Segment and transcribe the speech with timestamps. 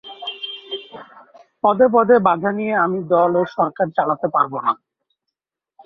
[1.63, 4.71] পদে পদে বাধা নিয়ে আমি দল ও সরকার চালাতে পারব না।